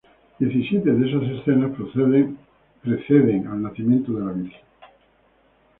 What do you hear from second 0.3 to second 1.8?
Diecisiete de esas escenas